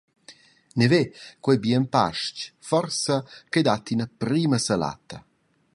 Neve, 0.81 1.01
quei 1.43 1.59
bien 1.65 1.85
pastg 1.93 2.37
forz 2.69 2.99
che 3.51 3.61
dat 3.67 3.85
ina 3.93 4.07
prima 4.21 4.59
salata. 4.67 5.17